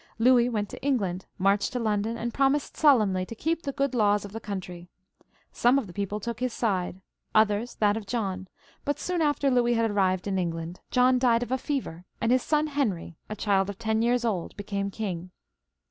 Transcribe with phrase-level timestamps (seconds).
[0.17, 4.25] Louis went to England, marched to London, and promised solemnly to keep the good laws
[4.25, 4.87] of the coimtry.
[5.51, 7.01] Some of the people took his side,
[7.35, 8.47] others that of John;
[8.83, 12.41] but soon after Louis had arrived in England, John died of a fever, and his
[12.41, 15.29] son Henry, a child of ten years old, became king.